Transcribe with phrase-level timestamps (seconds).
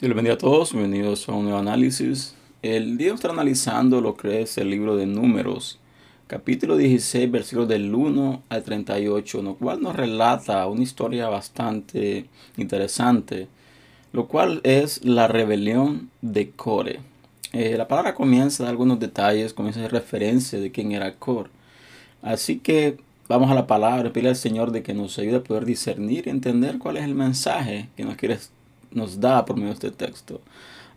[0.00, 2.36] Dios bendiga a todos, bienvenidos a un nuevo análisis.
[2.62, 5.80] El día estar analizando lo que es el libro de Números,
[6.28, 12.26] capítulo 16, versículos del 1 al 38, lo cual nos relata una historia bastante
[12.56, 13.48] interesante,
[14.12, 17.00] lo cual es la rebelión de Core.
[17.52, 21.50] Eh, la palabra comienza de algunos detalles, comienza de referencia de quién era Core.
[22.22, 25.64] Así que vamos a la palabra, pide al Señor de que nos ayude a poder
[25.64, 28.38] discernir y entender cuál es el mensaje que nos quiere
[28.92, 30.40] nos da por medio de este texto.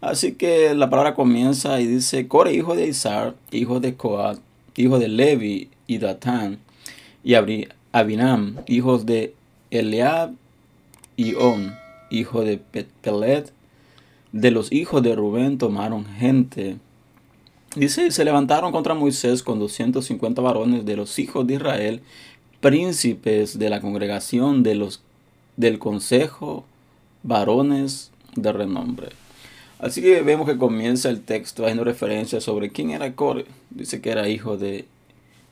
[0.02, 4.40] Así que la palabra comienza y dice, Core, hijo de Isar, hijo de Coat,
[4.76, 6.58] hijo de Levi y Datán,
[7.24, 7.36] y
[7.92, 9.36] Abinam, hijos de
[9.70, 10.32] Eliab
[11.16, 11.76] y On,
[12.10, 12.58] hijo de
[13.02, 13.54] Pelet,
[14.32, 16.78] de los hijos de Rubén tomaron gente.
[17.76, 22.02] Dice, se levantaron contra Moisés con 250 varones de los hijos de Israel,
[22.60, 25.02] príncipes de la congregación de los,
[25.58, 26.66] del consejo
[27.24, 29.10] varones de renombre.
[29.80, 33.46] Así que vemos que comienza el texto haciendo referencia sobre quién era Core.
[33.72, 34.86] Dice que era hijo de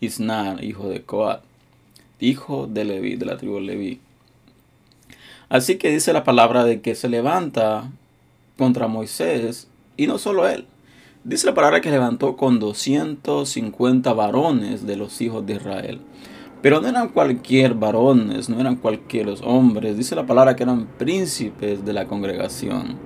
[0.02, 1.42] Isnar, hijo de Coat,
[2.20, 4.00] hijo de Leví, de la tribu Leví.
[5.50, 7.89] Así que dice la palabra de que se levanta
[8.58, 9.67] contra Moisés
[9.98, 10.66] y no solo él.
[11.23, 16.02] Dice la palabra que levantó con 250 varones de los hijos de Israel.
[16.61, 19.97] Pero no eran cualquier varones, no eran cualquier hombres.
[19.97, 22.97] Dice la palabra que eran príncipes de la congregación,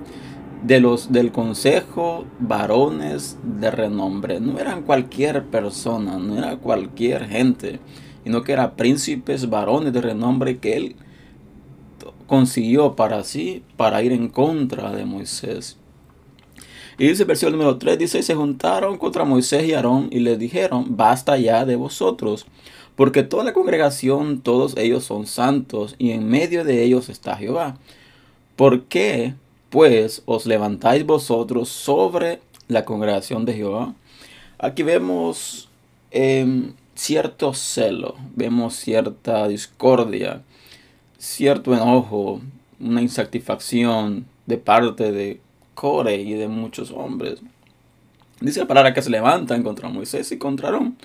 [0.63, 4.39] de los del consejo, varones de renombre.
[4.39, 7.79] No eran cualquier persona, no era cualquier gente,
[8.23, 10.95] sino que eran príncipes, varones de renombre que él
[12.25, 15.77] consiguió para sí, para ir en contra de Moisés.
[16.97, 20.37] Y dice el versículo número 3, dice, se juntaron contra Moisés y Aarón y les
[20.37, 22.45] dijeron, basta ya de vosotros
[22.95, 27.77] porque toda la congregación, todos ellos son santos, y en medio de ellos está Jehová.
[28.55, 29.33] ¿Por qué,
[29.69, 33.95] pues, os levantáis vosotros sobre la congregación de Jehová?
[34.59, 35.69] Aquí vemos
[36.11, 40.43] em, cierto celo, vemos cierta discordia,
[41.17, 42.41] cierto enojo,
[42.79, 45.41] una insatisfacción de parte de
[45.73, 47.39] Core y de muchos hombres.
[48.39, 50.97] Dice la palabra que se levantan contra Moisés y contra Aarón.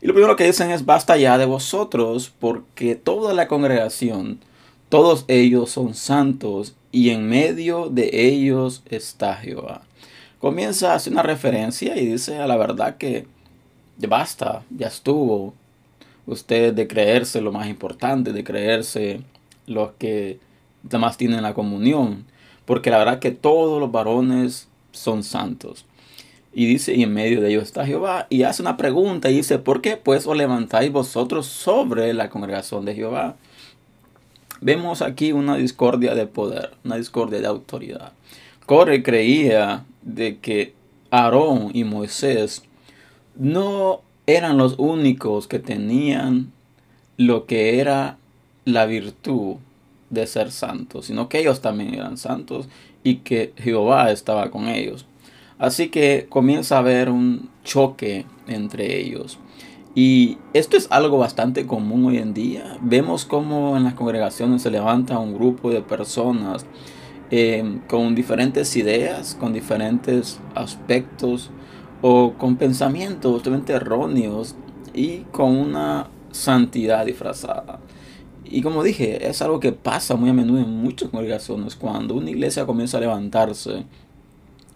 [0.00, 4.40] Y lo primero que dicen es, basta ya de vosotros, porque toda la congregación,
[4.88, 9.82] todos ellos son santos, y en medio de ellos está Jehová.
[10.38, 13.26] Comienza a hacer una referencia y dice a la verdad que
[13.98, 15.54] basta, ya estuvo.
[16.26, 19.20] Usted de creerse lo más importante, de creerse
[19.66, 20.38] los que
[20.90, 22.24] más tienen la comunión.
[22.64, 25.84] Porque la verdad que todos los varones son santos.
[26.58, 28.26] Y dice, y en medio de ellos está Jehová.
[28.30, 32.86] Y hace una pregunta y dice, ¿por qué pues os levantáis vosotros sobre la congregación
[32.86, 33.36] de Jehová?
[34.62, 38.12] Vemos aquí una discordia de poder, una discordia de autoridad.
[38.64, 40.72] Corre creía de que
[41.10, 42.62] Aarón y Moisés
[43.34, 46.52] no eran los únicos que tenían
[47.18, 48.16] lo que era
[48.64, 49.56] la virtud
[50.08, 52.66] de ser santos, sino que ellos también eran santos
[53.04, 55.04] y que Jehová estaba con ellos.
[55.58, 59.38] Así que comienza a haber un choque entre ellos.
[59.94, 62.76] Y esto es algo bastante común hoy en día.
[62.82, 66.66] Vemos cómo en las congregaciones se levanta un grupo de personas
[67.30, 71.50] eh, con diferentes ideas, con diferentes aspectos
[72.02, 74.54] o con pensamientos totalmente erróneos
[74.92, 77.80] y con una santidad disfrazada.
[78.44, 82.30] Y como dije, es algo que pasa muy a menudo en muchas congregaciones cuando una
[82.30, 83.86] iglesia comienza a levantarse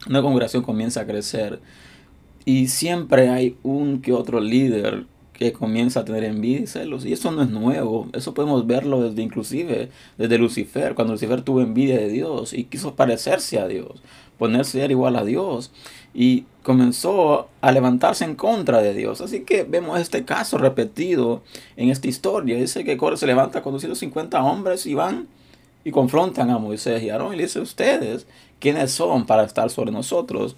[0.09, 1.61] una congregación comienza a crecer
[2.44, 5.06] y siempre hay un que otro líder
[5.41, 7.06] que comienza a tener envidia y celos.
[7.06, 8.09] Y eso no es nuevo.
[8.12, 9.88] Eso podemos verlo desde inclusive
[10.19, 14.03] desde Lucifer, cuando Lucifer tuvo envidia de Dios y quiso parecerse a Dios,
[14.38, 15.72] ponerse igual a Dios
[16.12, 19.22] y comenzó a levantarse en contra de Dios.
[19.22, 21.43] Así que vemos este caso repetido
[21.76, 22.56] en esta historia.
[22.56, 25.26] Dice que Core se levanta con 250 hombres y van
[25.85, 28.26] y confrontan a Moisés y Aarón y le dice, ustedes,
[28.60, 30.56] ¿quiénes son para estar sobre nosotros?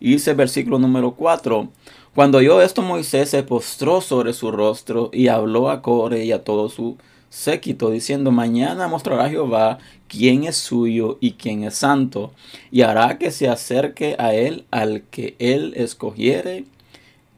[0.00, 1.68] Y dice el versículo número 4,
[2.14, 6.42] cuando oyó esto Moisés se postró sobre su rostro y habló a Core y a
[6.42, 6.96] todo su
[7.28, 12.32] séquito, diciendo, mañana mostrará Jehová quién es suyo y quién es santo,
[12.70, 16.64] y hará que se acerque a él al que él escogiere,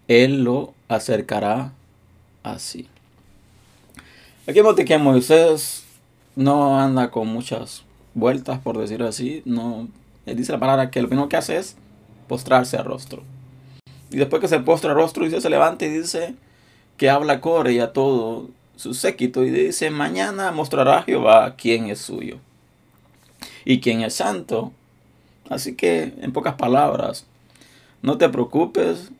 [0.08, 1.72] él lo acercará
[2.42, 2.86] así.
[4.46, 5.84] Aquí vemos que Moisés
[6.34, 7.82] no anda con muchas
[8.14, 9.42] vueltas, por decirlo así.
[9.44, 9.88] No,
[10.26, 11.76] dice la palabra que lo primero que hace es
[12.28, 13.22] postrarse al rostro.
[14.10, 16.34] Y después que se postra al rostro, dice, se levanta y dice
[16.96, 22.00] que habla Core y a todo su séquito y dice, mañana mostrará Jehová quién es
[22.00, 22.38] suyo
[23.64, 24.72] y quién es santo,
[25.52, 27.26] Así que, en pocas palabras,
[28.00, 29.10] no te preocupes.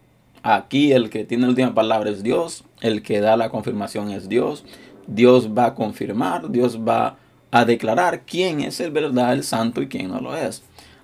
[0.43, 2.65] Aquí el que tiene la última palabra es Dios.
[2.81, 4.65] El que da la confirmación es Dios.
[5.07, 7.17] Dios va a confirmar, Dios va
[7.51, 10.63] a declarar quién es el verdad, el santo y quién no lo es.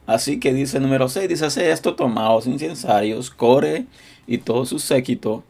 [0.09, 3.85] Así que dice número 6, dice, esto, tomaos incensarios, core
[4.27, 5.45] y todo su séquito,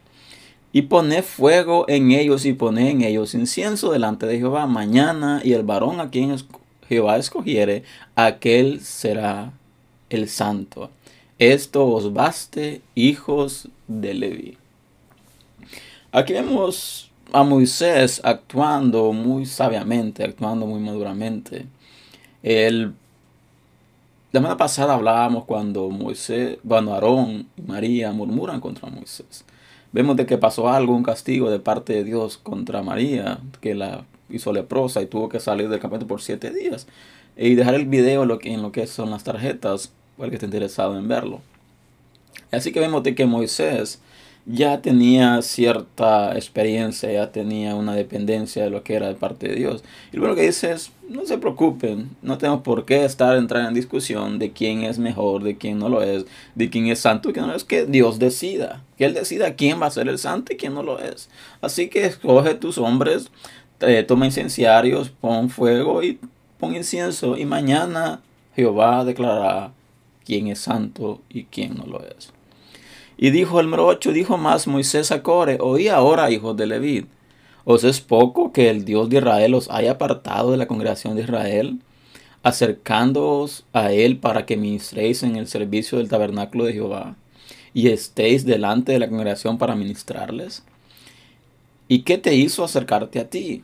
[0.73, 5.53] y pone fuego en ellos y pone en ellos incienso delante de Jehová mañana, y
[5.53, 6.35] el varón a quien
[6.89, 7.85] Jehová escogiere,
[8.17, 9.53] aquel será
[10.11, 10.91] el santo.
[11.39, 14.59] Esto os baste, hijos de Leví.
[16.11, 21.67] Aquí vemos a Moisés actuando muy sabiamente, actuando muy maduramente.
[22.43, 22.93] El, la
[24.39, 29.45] semana pasada hablábamos cuando Moisés, cuando Aarón y María murmuran contra Moisés.
[29.91, 34.05] Vemos de que pasó algo, un castigo de parte de Dios contra María, que la
[34.31, 36.87] hizo leprosa y tuvo que salir del campamento por siete días.
[37.37, 41.09] Y dejar el video en lo que, son las tarjetas el que esté interesado en
[41.09, 41.41] verlo.
[42.53, 44.01] Así que vemos de que Moisés
[44.51, 49.57] ya tenía cierta experiencia, ya tenía una dependencia de lo que era de parte de
[49.57, 49.85] Dios.
[50.11, 53.75] Y lo que dice es, no se preocupen, no tenemos por qué estar entrando en
[53.75, 56.25] discusión de quién es mejor, de quién no lo es,
[56.55, 59.83] de quién es santo y quién no es, que Dios decida, que Él decida quién
[59.83, 61.29] va a ser el santo y quién no lo es.
[61.61, 63.31] Así que escoge tus hombres,
[63.81, 66.19] eh, toma incenciarios, pon fuego y
[66.59, 68.23] pon incienso y mañana
[68.57, 69.73] Jehová declarará
[70.25, 72.33] quién es santo y quién no lo es.
[73.21, 77.07] Y dijo el número 8, dijo más Moisés a Core, oí ahora, hijos de Leví,
[77.65, 81.23] ¿os es poco que el Dios de Israel os haya apartado de la congregación de
[81.23, 81.81] Israel,
[82.45, 87.17] acercándoos a él para que ministréis en el servicio del tabernáculo de Jehová,
[87.75, 90.63] y estéis delante de la congregación para ministrarles?
[91.89, 93.63] ¿Y qué te hizo acercarte a ti?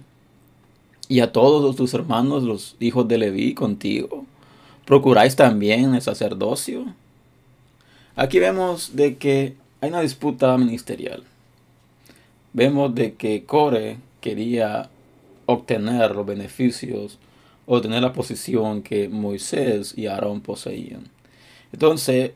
[1.06, 4.26] Y a todos tus hermanos, los hijos de Leví, contigo
[4.84, 6.86] ¿Procuráis también el sacerdocio?
[8.16, 11.25] Aquí vemos de que hay una disputa ministerial.
[12.52, 14.88] Vemos de que Core quería
[15.46, 17.19] obtener los beneficios,
[17.66, 21.08] obtener la posición que Moisés y Aarón poseían.
[21.72, 22.31] Entonces,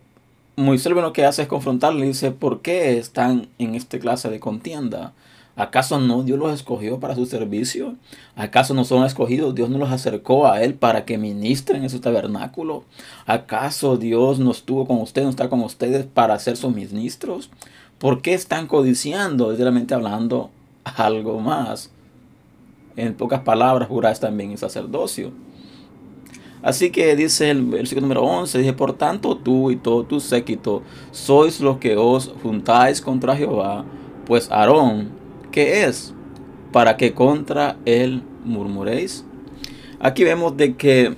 [0.57, 4.41] Moisés lo que hace es confrontarle y dice, ¿por qué están en esta clase de
[4.41, 5.13] contienda?
[5.59, 7.97] ¿Acaso no Dios los escogió para su servicio?
[8.37, 9.57] ¿Acaso no son escogidos?
[9.57, 12.85] Dios no los acercó a Él para que ministren en su tabernáculo.
[13.27, 17.51] ¿Acaso Dios no estuvo con ustedes, no está con ustedes para ser sus ministros?
[17.99, 20.51] ¿Por qué están codiciando, literalmente hablando,
[20.85, 21.91] algo más?
[22.95, 25.33] En pocas palabras, juráis también el sacerdocio.
[26.63, 30.85] Así que dice el versículo número 11, dice, por tanto tú y todo tu séquito
[31.11, 33.85] sois los que os juntáis contra Jehová,
[34.25, 35.18] pues Aarón
[35.59, 36.15] ¿Qué es?
[36.71, 39.25] Para que contra él murmuréis.
[39.99, 41.17] Aquí vemos de que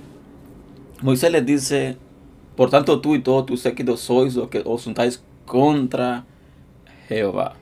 [1.03, 1.95] Moisés les dice,
[2.55, 6.25] por tanto tú y todo tu séquito sois los que os juntáis contra
[7.07, 7.53] Jehová.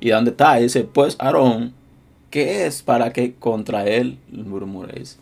[0.00, 1.74] Y donde está, dice, pues Aarón,
[2.30, 5.20] ¿qué es para que contra él murmuréis?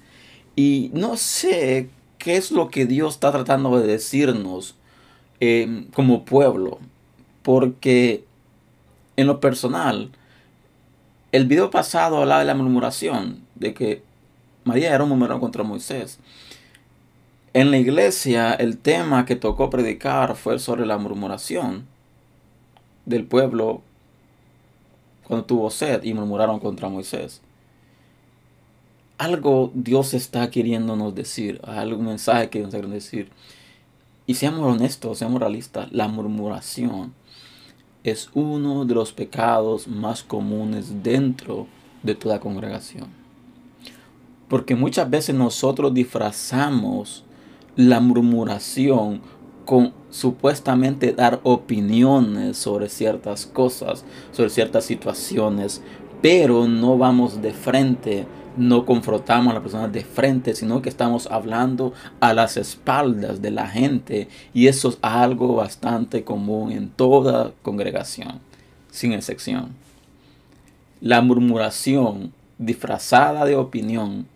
[0.55, 4.77] Y no sé qué es lo que Dios está tratando de decirnos
[5.41, 6.79] eh, como pueblo,
[7.43, 8.23] porque
[9.17, 10.13] en lo personal,
[11.33, 14.03] el video pasado hablaba de la murmuración, de que
[14.65, 16.19] María era un murmurador contra Moisés.
[17.53, 21.87] En la iglesia el tema que tocó predicar fue sobre la murmuración
[23.05, 23.83] del pueblo
[25.25, 27.43] cuando tuvo sed y murmuraron contra Moisés.
[29.19, 33.31] Algo Dios está queriéndonos decir, algún mensaje que nos quiere decir.
[34.27, 37.15] Y seamos honestos, seamos realistas, la murmuración
[38.05, 41.67] es uno de los pecados más comunes dentro
[42.03, 43.09] de toda congregación.
[44.49, 47.25] Porque muchas veces nosotros disfrazamos
[47.77, 49.21] la murmuración
[49.65, 55.83] con supuestamente dar opiniones sobre ciertas cosas, sobre ciertas situaciones,
[56.23, 58.27] pero no vamos de frente
[58.59, 63.51] no confrontamos a la persona de frente, sino que estamos hablando a las espaldas de
[63.51, 64.29] la gente.
[64.53, 68.41] Y eso es algo bastante común en toda congregación,
[68.91, 69.75] sin excepción.
[71.01, 74.27] La murmuración disfrazada de opinión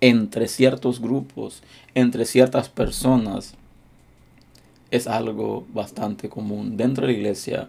[0.00, 1.62] entre ciertos grupos,
[1.94, 3.54] entre ciertas personas,
[4.90, 7.68] es algo bastante común dentro de la iglesia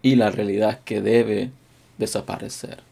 [0.00, 1.50] y la realidad que debe
[1.98, 2.87] desaparecer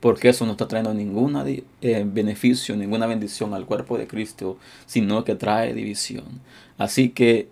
[0.00, 1.36] porque eso no está trayendo ningún
[1.80, 6.40] eh, beneficio, ninguna bendición al cuerpo de Cristo, sino que trae división.
[6.76, 7.48] Así que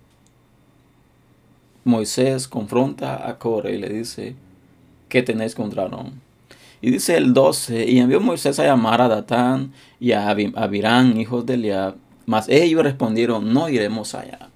[1.83, 4.35] Moisés confronta a Core y le dice,
[5.09, 6.21] ¿qué tenéis contra Aarón?
[6.81, 11.45] Y dice el 12, y envió Moisés a llamar a Datán y a Abirán, hijos
[11.45, 14.49] de Eliab, Mas ellos respondieron, no iremos allá.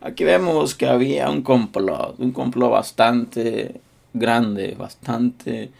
[0.00, 3.80] Aquí vemos que había un complot, un complot bastante
[4.14, 5.70] grande, bastante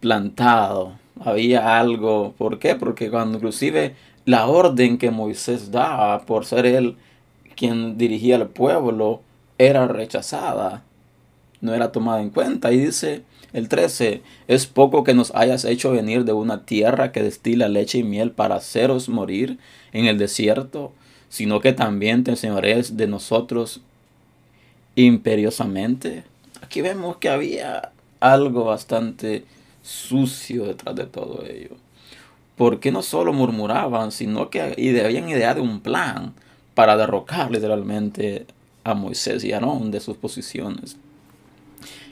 [0.00, 0.92] plantado.
[1.22, 2.74] Había algo, ¿por qué?
[2.74, 6.96] Porque cuando inclusive la orden que Moisés daba por ser él
[7.56, 9.20] quien dirigía al pueblo
[9.58, 10.82] era rechazada,
[11.60, 12.72] no era tomada en cuenta.
[12.72, 17.22] Y dice el 13, es poco que nos hayas hecho venir de una tierra que
[17.22, 19.58] destila leche y miel para haceros morir
[19.92, 20.92] en el desierto,
[21.28, 23.80] sino que también te enseñaréis de nosotros
[24.94, 26.24] imperiosamente.
[26.62, 29.44] Aquí vemos que había algo bastante
[29.82, 31.76] sucio detrás de todo ello.
[32.56, 36.34] Porque no solo murmuraban, sino que habían idea de un plan
[36.74, 38.46] para derrocar literalmente
[38.84, 40.96] a Moisés y a Aarón de sus posiciones.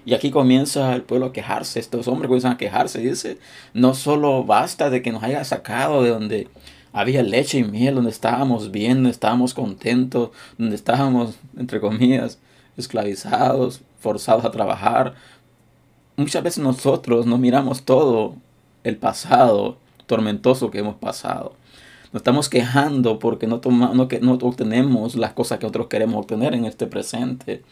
[0.05, 3.39] Y aquí comienza el pueblo a quejarse, estos hombres comienzan a quejarse, dice,
[3.75, 6.49] no solo basta de que nos haya sacado de donde
[6.93, 12.39] había leche y miel, donde estábamos bien, donde estábamos contentos, donde estábamos, entre comillas,
[12.79, 15.15] esclavizados, forzados a trabajar.
[16.19, 18.35] Muchas veces nosotros no miramos todo
[18.83, 21.53] el pasado tormentoso que hemos pasado.
[22.13, 26.55] Nos estamos quejando porque no, tomamos, no, no obtenemos las cosas que otros queremos obtener
[26.55, 27.63] en este presente.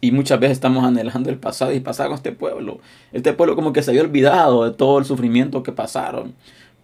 [0.00, 2.78] Y muchas veces estamos anhelando el pasado y pasar con este pueblo.
[3.12, 6.34] Este pueblo como que se había olvidado de todo el sufrimiento que pasaron.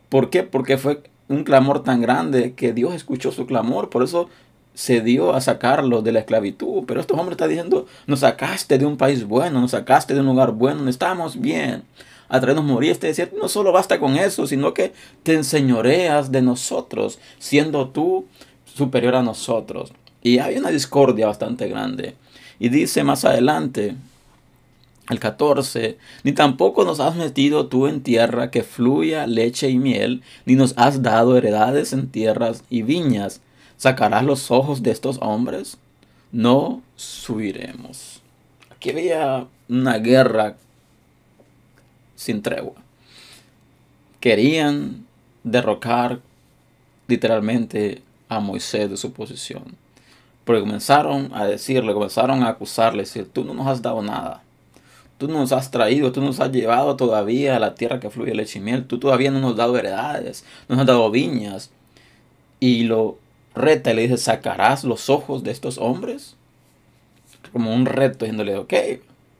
[0.08, 0.42] ¿Por qué?
[0.42, 3.88] Porque fue un clamor tan grande que Dios escuchó su clamor.
[3.88, 4.28] Por eso
[4.78, 6.84] se dio a sacarlo de la esclavitud.
[6.86, 10.26] Pero estos hombres están diciendo, nos sacaste de un país bueno, nos sacaste de un
[10.26, 11.82] lugar bueno, estamos bien
[12.28, 12.92] a traernos morir.
[12.92, 14.92] Este decía, no solo basta con eso, sino que
[15.24, 18.26] te enseñoreas de nosotros, siendo tú
[18.72, 19.92] superior a nosotros.
[20.22, 22.14] Y hay una discordia bastante grande.
[22.60, 23.96] Y dice más adelante,
[25.10, 30.22] el 14, ni tampoco nos has metido tú en tierra que fluya leche y miel,
[30.44, 33.40] ni nos has dado heredades en tierras y viñas.
[33.78, 35.78] ¿Sacarás los ojos de estos hombres?
[36.32, 38.20] No subiremos.
[38.70, 40.56] Aquí había una guerra
[42.16, 42.74] sin tregua.
[44.18, 45.06] Querían
[45.44, 46.18] derrocar
[47.06, 49.62] literalmente a Moisés de su posición.
[50.44, 54.42] Porque comenzaron a decirle, comenzaron a acusarle, decir, tú no nos has dado nada.
[55.18, 58.34] Tú no nos has traído, tú nos has llevado todavía a la tierra que fluye
[58.34, 58.86] leche y miel.
[58.86, 61.70] Tú todavía no nos has dado heredades, no nos has dado viñas.
[62.58, 63.18] Y lo
[63.54, 66.36] reta y le dice, ¿sacarás los ojos de estos hombres?
[67.52, 68.74] Como un reto, diciéndole, ok,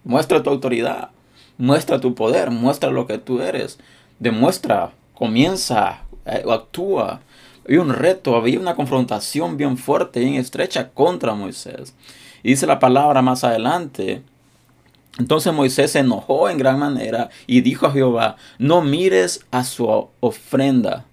[0.05, 1.11] muestra tu autoridad.
[1.59, 3.79] Muestra tu poder, muestra lo que tú eres.
[4.21, 7.21] Demuestra, comienza, eh, actúa.
[7.67, 11.95] Había un reto, había una confrontación bien fuerte, bien estrecha contra Moisés.
[12.45, 14.23] Y dice la palabra más adelante.
[15.19, 20.09] Entonces Moisés se enojó en gran manera y dijo a Jehová, no mires a su
[20.21, 21.07] ofrenda,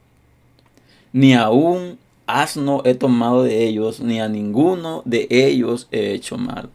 [1.12, 6.38] ni a un asno he tomado de ellos, ni a ninguno de ellos he hecho
[6.38, 6.70] mal.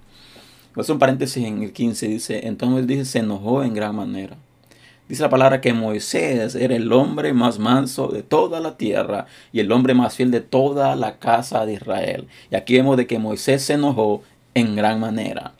[0.76, 4.37] Es un paréntesis en el 15, dice, entonces dice, se enojó en gran manera.
[5.09, 9.59] Dice la palabra que Moisés era el hombre más manso de toda la tierra y
[9.59, 12.28] el hombre más fiel de toda la casa de Israel.
[12.49, 14.23] Y aquí vemos de que Moisés se enojó
[14.54, 15.54] en gran manera.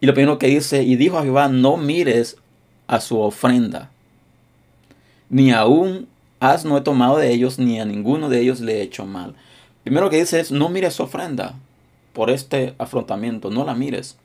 [0.00, 2.38] Y lo primero que dice, y dijo a Jehová, no mires
[2.86, 3.90] a su ofrenda,
[5.28, 6.08] ni aún
[6.64, 9.34] no he tomado de ellos, ni a ninguno de ellos le he hecho mal.
[9.82, 11.54] Primero que dice es, no mires ofrenda
[12.12, 14.16] por este afrontamiento, no la mires.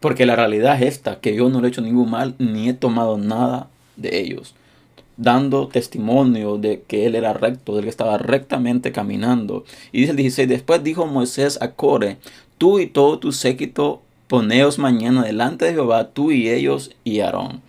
[0.00, 2.74] Porque la realidad es esta, que yo no le he hecho ningún mal, ni he
[2.74, 4.54] tomado nada de ellos.
[5.16, 9.64] Dando testimonio de que él era recto, de que estaba rectamente caminando.
[9.90, 12.18] Y dice el 16, después dijo Moisés a Core,
[12.56, 17.62] tú y todo tu séquito, poneos mañana delante de Jehová, tú y ellos y Aarón.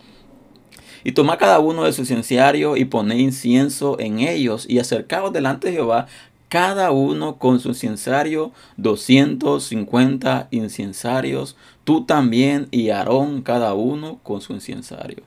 [1.09, 5.69] Y toma cada uno de su incenciario y pone incienso en ellos y acercaos delante
[5.69, 6.05] de Jehová
[6.49, 14.53] cada uno con su incensario, 250 incensarios, tú también y Aarón cada uno con su
[14.53, 15.23] incensario.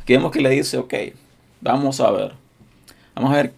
[0.00, 0.92] Aquí vemos que le dice, ok,
[1.60, 2.32] vamos a ver,
[3.14, 3.52] vamos a ver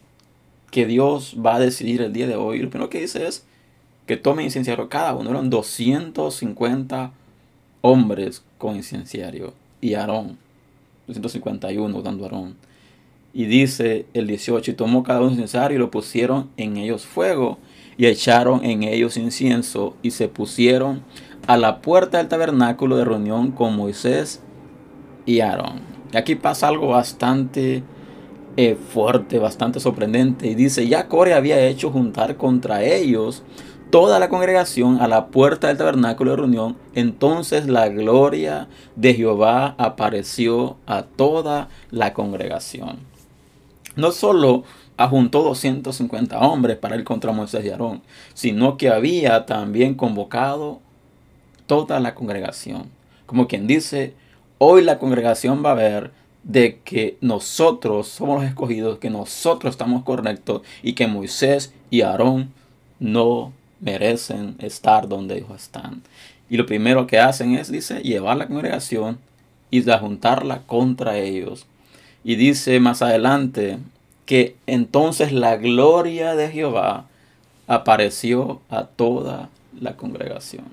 [0.71, 2.59] que Dios va a decidir el día de hoy.
[2.59, 3.47] Lo primero que dice es
[4.07, 7.11] que tome incenciario cada uno, eran 250
[7.81, 10.44] hombres con incenciario y Aarón,
[11.07, 12.57] 251 dando Aarón.
[13.33, 17.59] Y dice el 18, y tomó cada uno incensario y lo pusieron en ellos fuego
[17.97, 21.03] y echaron en ellos incienso y se pusieron
[21.47, 24.41] a la puerta del tabernáculo de reunión con Moisés
[25.27, 25.81] y Aarón.
[26.13, 27.83] Y aquí pasa algo bastante
[28.57, 30.47] eh, fuerte, bastante sorprendente.
[30.47, 33.43] Y dice, ya Core había hecho juntar contra ellos
[33.95, 36.77] toda la congregación a la puerta del tabernáculo de reunión.
[36.97, 42.99] Entonces la gloria de Jehová apareció a toda la congregación.
[43.95, 44.65] No solo
[44.97, 48.03] ajuntó 250 hombres para ir contra Moisés y Aarón,
[48.35, 50.81] sino que había también convocado
[51.69, 52.91] toda la congregación.
[53.27, 54.15] Como quien dice,
[54.59, 56.11] hoy la congregación va a ver
[56.43, 62.53] de que nosotros somos los escogidos, que nosotros estamos correctos y que Moisés y Aarón
[62.99, 63.53] no
[63.85, 66.03] merecen estar donde ellos están.
[66.49, 69.19] Y lo primero que hacen es, dice, llevar la congregación
[69.71, 71.67] y juntarla contra ellos.
[72.25, 73.79] Y dice más adelante
[74.25, 77.07] que entonces la gloria de Jehová
[77.67, 80.65] apareció a toda la congregación.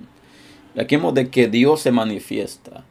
[0.80, 2.84] aquí vemos de que Dios se manifiesta.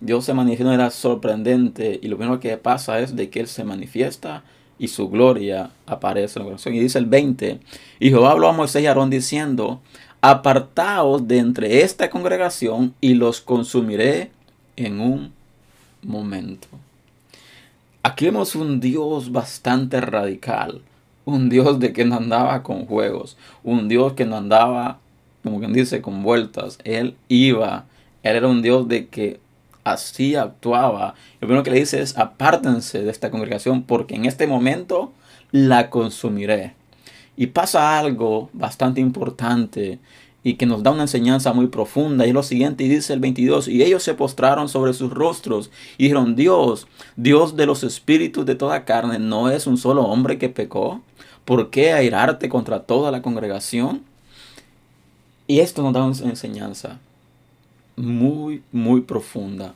[0.00, 3.64] Dios se manifiesta de sorprendente y lo primero que pasa es de que Él se
[3.64, 4.44] manifiesta
[4.78, 6.74] y su gloria aparece en la congregación.
[6.74, 7.60] Y dice el 20,
[8.00, 9.80] y Jehová habló a Moisés y a Aarón diciendo,
[10.20, 14.30] apartaos de entre esta congregación y los consumiré
[14.76, 15.32] en un
[16.02, 16.68] momento.
[18.02, 20.82] Aquí vemos un Dios bastante radical,
[21.24, 24.98] un Dios de que no andaba con juegos, un Dios que no andaba,
[25.42, 26.78] como quien dice, con vueltas.
[26.84, 27.86] Él iba,
[28.22, 29.40] él era un Dios de que
[29.84, 31.14] así actuaba.
[31.40, 35.12] Lo primero que le dice es, apártense de esta congregación porque en este momento
[35.52, 36.74] la consumiré.
[37.36, 39.98] Y pasa algo bastante importante
[40.42, 42.26] y que nos da una enseñanza muy profunda.
[42.26, 46.36] Y lo siguiente, dice el 22, y ellos se postraron sobre sus rostros y dijeron,
[46.36, 46.86] Dios,
[47.16, 51.02] Dios de los espíritus de toda carne, ¿no es un solo hombre que pecó?
[51.44, 54.02] ¿Por qué airarte contra toda la congregación?
[55.46, 56.98] Y esto nos da una enseñanza
[57.96, 59.74] muy, muy profunda.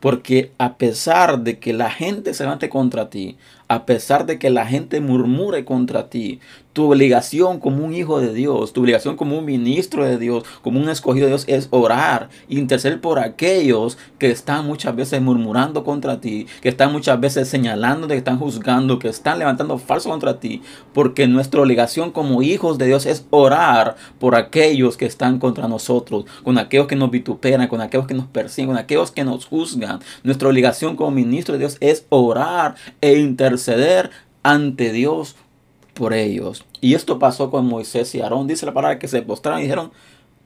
[0.00, 3.36] Porque a pesar de que la gente se levante contra ti,
[3.68, 6.40] a pesar de que la gente murmure contra ti,
[6.72, 10.80] tu obligación como un hijo de Dios, tu obligación como un ministro de Dios, como
[10.80, 16.20] un escogido de Dios es orar, interceder por aquellos que están muchas veces murmurando contra
[16.20, 20.62] ti, que están muchas veces señalando, que están juzgando, que están levantando falso contra ti,
[20.92, 26.24] porque nuestra obligación como hijos de Dios es orar por aquellos que están contra nosotros,
[26.42, 30.00] con aquellos que nos vituperan, con aquellos que nos persiguen, con aquellos que nos juzgan.
[30.24, 33.53] Nuestra obligación como ministro de Dios es orar e interceder
[34.42, 35.36] ante Dios
[35.94, 36.64] por ellos.
[36.80, 38.46] Y esto pasó con Moisés y Aarón.
[38.46, 39.92] Dice la palabra que se postraron y dijeron,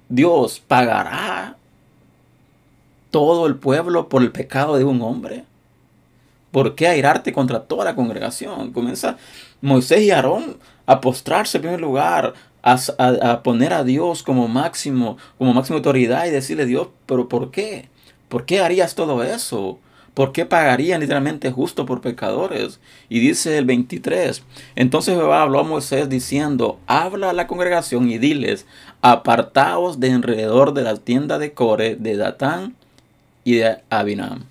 [0.09, 1.57] Dios pagará
[3.11, 5.45] todo el pueblo por el pecado de un hombre.
[6.51, 8.73] ¿Por qué airarte contra toda la congregación?
[8.73, 9.17] Comienza
[9.61, 15.19] Moisés y Aarón a postrarse en primer lugar, a, a, poner a Dios como máximo,
[15.37, 17.89] como máxima autoridad y decirle Dios, pero ¿por qué?
[18.29, 19.79] ¿Por qué harías todo eso?
[20.19, 22.81] ¿Por qué pagarían literalmente justo por pecadores?
[23.09, 24.43] Y dice el 23,
[24.75, 28.67] entonces Jehová habló a Moisés diciendo, habla a la congregación y diles,
[29.01, 32.75] apartaos de alrededor de la tienda de Core, de Datán
[33.45, 34.43] y de Abinam.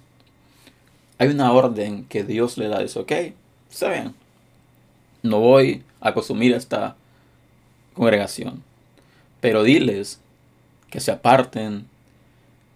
[1.18, 3.12] Hay una orden que Dios le da, dice, ok,
[3.70, 4.16] saben,
[5.22, 6.96] no voy a consumir esta
[7.94, 8.64] congregación,
[9.42, 10.22] pero diles
[10.90, 11.88] que se aparten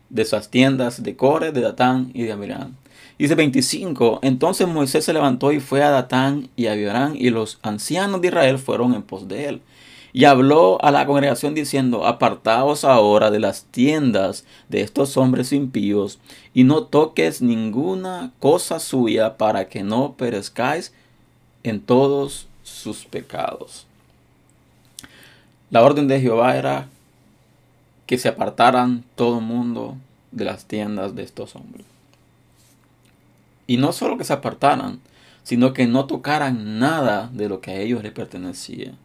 [0.09, 2.80] de esas tiendas de Core, de Datán y de Abiram.
[3.21, 7.59] Dice 25, entonces Moisés se levantó y fue a Datán y a Abiram y los
[7.61, 9.61] ancianos de Israel fueron en pos de él.
[10.11, 16.17] Y habló a la congregación diciendo, apartaos ahora de las tiendas de estos hombres impíos
[16.55, 20.91] y no toques ninguna cosa suya para que no perezcáis
[21.61, 23.85] en todos sus pecados.
[25.69, 26.87] La orden de Jehová era
[28.07, 29.95] que se apartaran todo el mundo
[30.31, 31.90] de las tiendas de estos hombres.
[33.71, 34.99] Y no solo que se apartaran,
[35.43, 38.95] sino que no tocaran nada de lo que a ellos les pertenecía.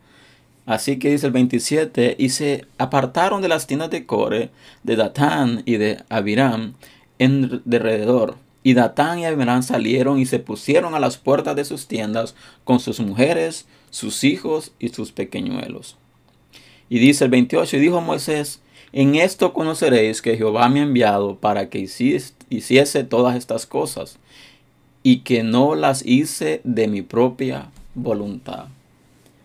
[0.67, 4.51] Así que dice el 27, y se apartaron de las tiendas de Core,
[4.83, 6.75] de Datán y de Abiram,
[7.21, 8.39] en alrededor.
[8.65, 12.81] Y Datán y Abiram salieron y se pusieron a las puertas de sus tiendas con
[12.81, 15.97] sus mujeres, sus hijos y sus pequeñuelos.
[16.89, 21.37] Y dice el 28, y dijo Moisés, en esto conoceréis que Jehová me ha enviado
[21.37, 24.19] para que hiciese todas estas cosas,
[25.07, 28.64] y que no las hice de mi propia voluntad.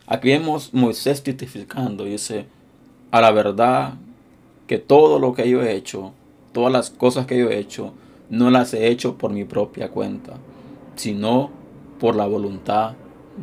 [0.07, 2.47] Aquí vemos Moisés testificando, dice,
[3.11, 3.93] a la verdad
[4.65, 6.13] que todo lo que yo he hecho,
[6.51, 7.93] todas las cosas que yo he hecho,
[8.31, 10.33] no las he hecho por mi propia cuenta,
[10.95, 11.51] sino
[11.99, 12.93] por la voluntad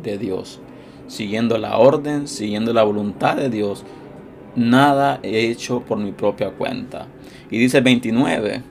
[0.03, 0.59] de Dios.
[1.07, 3.85] Siguiendo la orden, siguiendo la voluntad de Dios,
[4.57, 7.07] nada he hecho por mi propia cuenta.
[7.49, 8.61] Y dice 29,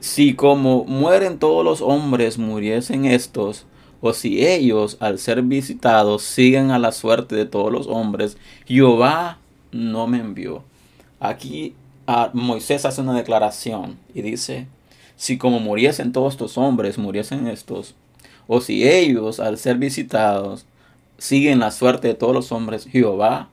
[0.00, 3.66] si como mueren todos los hombres muriesen estos,
[4.00, 9.38] o si ellos al ser visitados siguen a la suerte de todos los hombres, Jehová
[9.72, 10.62] no me envió.
[11.20, 11.74] Aquí
[12.32, 14.66] Moisés hace una declaración y dice,
[15.16, 17.94] si como muriesen todos estos hombres, muriesen estos,
[18.46, 20.64] o si ellos al ser visitados
[21.18, 23.48] siguen la suerte de todos los hombres, Jehová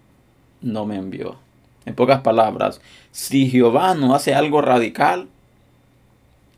[0.62, 1.38] no me envió.
[1.86, 2.82] En pocas palabras,
[3.12, 5.28] si Jehová no hace algo radical,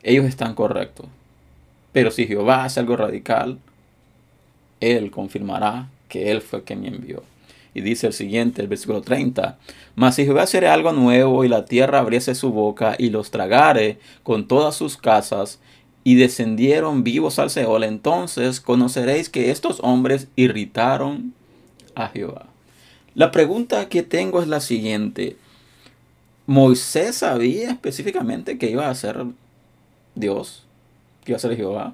[0.08, 1.06] ellos están correctos.
[1.92, 3.60] Pero si Jehová hace algo radical,
[4.80, 7.24] Él confirmará que Él fue quien me envió.
[7.74, 9.58] Y dice el siguiente, el versículo 30.
[9.96, 14.00] Mas si Jehová hiciera algo nuevo y la tierra abriese su boca y los tragare
[14.24, 15.60] con todas sus casas
[16.04, 21.34] y descendieron vivos al Seol, entonces conoceréis que estos hombres irritaron
[21.96, 22.46] a Jehová.
[23.14, 25.36] La pregunta que tengo es la siguiente.
[26.46, 29.26] ¿Moisés sabía específicamente que iba a ser
[30.20, 30.64] Dios?
[31.24, 31.94] ¿Que iba a ser Jehová?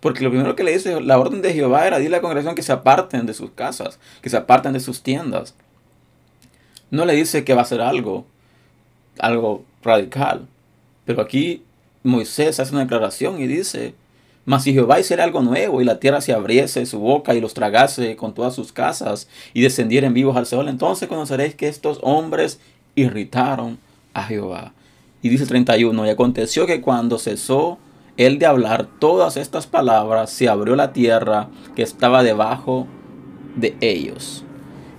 [0.00, 2.54] Porque lo primero que le dice la orden de Jehová era decirle a la congregación
[2.54, 5.54] que se aparten de sus casas, que se aparten de sus tiendas.
[6.90, 8.24] No le dice que va a hacer algo,
[9.18, 10.46] algo radical.
[11.04, 11.62] Pero aquí
[12.02, 13.94] Moisés hace una declaración y dice,
[14.44, 17.52] mas si Jehová hiciera algo nuevo y la tierra se abriese su boca y los
[17.52, 22.60] tragase con todas sus casas y descendieren vivos al Seol, entonces conoceréis que estos hombres
[22.94, 23.78] irritaron
[24.14, 24.72] a Jehová.
[25.22, 27.78] Y dice 31, y aconteció que cuando cesó
[28.16, 32.86] él de hablar todas estas palabras, se abrió la tierra que estaba debajo
[33.56, 34.44] de ellos.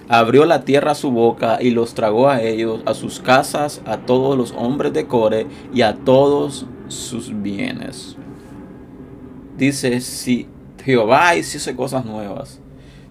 [0.07, 4.37] Abrió la tierra su boca y los tragó a ellos, a sus casas, a todos
[4.37, 8.15] los hombres de Core y a todos sus bienes.
[9.57, 10.47] Dice, si
[10.83, 12.59] Jehová hiciese cosas nuevas,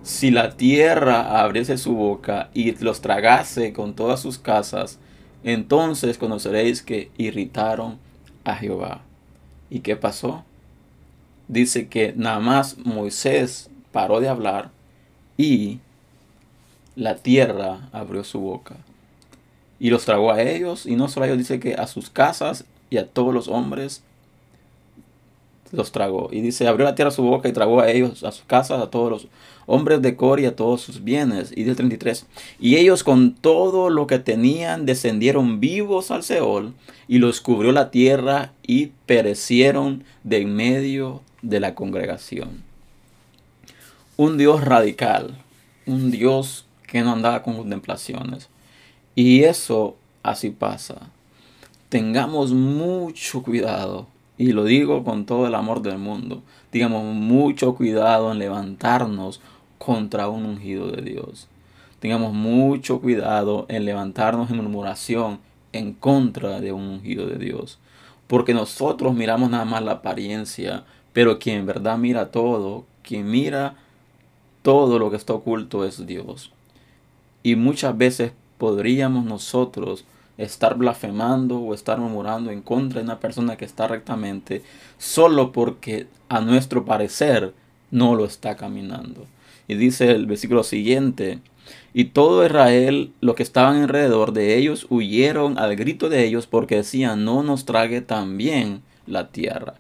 [0.03, 4.99] si la tierra abriese su boca y los tragase con todas sus casas,
[5.45, 7.99] entonces conoceréis que irritaron
[8.45, 9.03] a Jehová.
[9.71, 10.45] ¿Y qué pasó?
[11.47, 14.71] Dice que nada más Moisés paró de hablar
[15.37, 15.79] y
[16.97, 18.77] la tierra abrió su boca
[19.79, 22.65] y los tragó a ellos y no solo a ellos, dice que a sus casas
[22.91, 24.03] y a todos los hombres
[25.73, 26.29] los tragó.
[26.33, 28.91] Y dice, abrió la tierra su boca y tragó a ellos, a sus casas, a
[28.91, 29.29] todos los
[29.67, 31.53] hombres de Cor y a todos sus bienes.
[31.53, 32.27] Y dice el 33,
[32.59, 36.75] y ellos con todo lo que tenían descendieron vivos al Seol
[37.07, 42.63] y los cubrió la tierra y perecieron de en medio de la congregación.
[44.17, 45.39] Un Dios radical,
[45.87, 48.49] un Dios que no andaba con contemplaciones.
[49.15, 51.11] Y eso así pasa.
[51.89, 54.07] Tengamos mucho cuidado
[54.39, 59.41] y lo digo con todo el amor del mundo, digamos mucho cuidado en levantarnos
[59.79, 61.49] contra un ungido de Dios.
[61.99, 65.41] Tengamos mucho cuidado en levantarnos en murmuración
[65.73, 67.79] en contra de un ungido de Dios.
[68.29, 73.75] Porque nosotros miramos nada más la apariencia, pero quien en verdad mira todo, quien mira
[74.63, 76.53] todo lo que está oculto es Dios.
[77.43, 80.05] Y muchas veces podríamos nosotros
[80.39, 84.63] estar blasfemando o estar murmurando en contra de una persona que está rectamente
[84.97, 87.53] solo porque a nuestro parecer
[87.91, 89.27] no lo está caminando.
[89.67, 91.41] Y dice el versículo siguiente,
[91.93, 96.77] y todo Israel, los que estaban alrededor de ellos, huyeron al grito de ellos porque
[96.77, 99.75] decían, no nos trague también la tierra.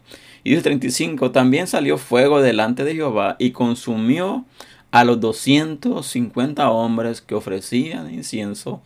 [0.44, 4.44] Y dice 35, también salió fuego delante de Jehová y consumió
[4.90, 8.82] a los 250 hombres que ofrecían incienso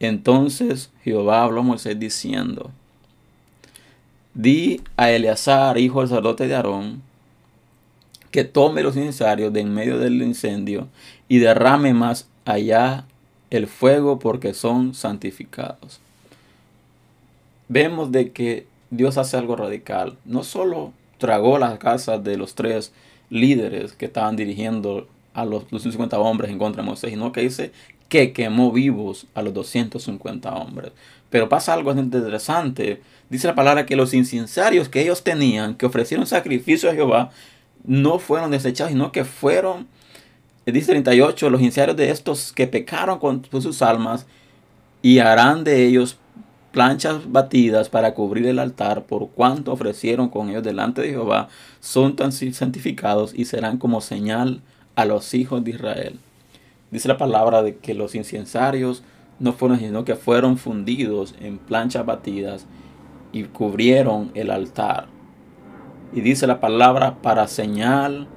[0.00, 2.70] entonces Jehová habló a Moisés diciendo,
[4.34, 7.02] Di a Eleazar, hijo del sacerdote de Aarón,
[8.30, 10.88] que tome los incensarios de en medio del incendio
[11.26, 13.06] y derrame más allá
[13.50, 16.00] el fuego porque son santificados.
[17.68, 20.18] Vemos de que Dios hace algo radical.
[20.24, 22.92] No solo tragó las casas de los tres
[23.30, 27.72] líderes que estaban dirigiendo a los 250 hombres en contra de Moisés, sino que dice
[28.08, 30.92] que quemó vivos a los 250 hombres.
[31.30, 33.02] Pero pasa algo interesante.
[33.28, 37.30] Dice la palabra que los incensarios que ellos tenían, que ofrecieron sacrificio a Jehová,
[37.84, 39.86] no fueron desechados, sino que fueron,
[40.64, 44.26] dice 38, los incensarios de estos que pecaron con sus almas
[45.02, 46.18] y harán de ellos
[46.76, 51.48] planchas batidas para cubrir el altar por cuanto ofrecieron con ellos delante de Jehová,
[51.80, 54.60] son tan santificados y serán como señal
[54.94, 56.18] a los hijos de Israel.
[56.90, 59.02] Dice la palabra de que los incensarios
[59.38, 62.66] no fueron, sino que fueron fundidos en planchas batidas
[63.32, 65.06] y cubrieron el altar.
[66.12, 68.28] Y dice la palabra para señal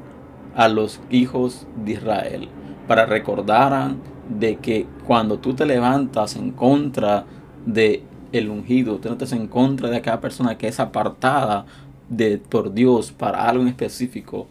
[0.56, 2.50] a los hijos de Israel,
[2.88, 7.26] para recordaran de que cuando tú te levantas en contra
[7.66, 11.66] de el ungido, te notas en contra de aquella persona que es apartada
[12.10, 14.48] de por Dios para algo en específico,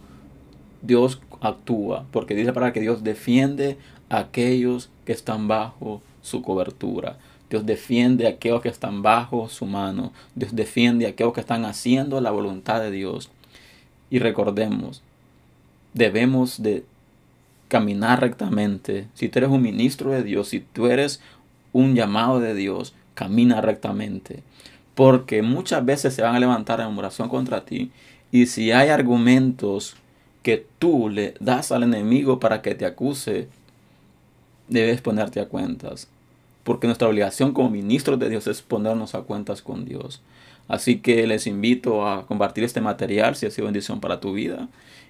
[0.81, 3.77] Dios actúa, porque dice para que Dios defiende
[4.09, 7.17] a aquellos que están bajo su cobertura.
[7.49, 10.13] Dios defiende a aquellos que están bajo su mano.
[10.35, 13.31] Dios defiende a aquellos que están haciendo la voluntad de Dios.
[14.09, 15.01] Y recordemos,
[15.93, 16.83] debemos de
[17.67, 19.07] caminar rectamente.
[19.13, 21.21] Si tú eres un ministro de Dios, si tú eres
[21.73, 24.43] un llamado de Dios, camina rectamente.
[24.93, 27.91] Porque muchas veces se van a levantar en oración contra ti.
[28.31, 29.95] Y si hay argumentos
[30.49, 33.47] que tú le das al enemigo para que te acuse,
[34.67, 36.07] debes ponerte a cuentas.
[36.63, 40.23] Porque nuestra obligación como ministros de Dios es ponernos a cuentas con Dios.
[40.67, 44.69] Así que les invito a compartir este material si ha sido bendición para tu vida.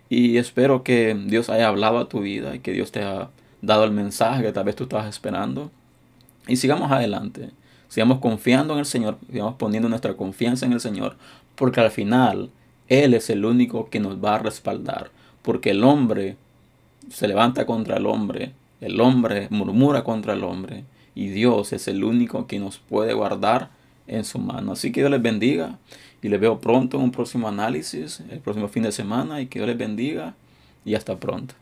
[0.10, 3.30] Y espero que Dios haya hablado a tu vida y que Dios te haya
[3.62, 5.72] dado el mensaje que tal vez tú estabas esperando.
[6.50, 7.52] Y sigamos adelante.
[7.88, 11.16] Sigamos confiando en el Señor, sigamos poniendo nuestra confianza en el Señor,
[11.56, 12.50] porque al final
[12.90, 15.12] Él es el único que nos va a respaldar.
[15.42, 16.36] Porque el hombre
[17.10, 20.84] se levanta contra el hombre, el hombre murmura contra el hombre,
[21.16, 23.70] y Dios es el único que nos puede guardar
[24.08, 24.74] en su mano.
[24.74, 25.78] Así que Dios les bendiga
[26.22, 29.60] y les veo pronto en un próximo análisis, el próximo fin de semana y que
[29.60, 30.34] Dios les bendiga
[30.86, 31.56] y hasta pronto.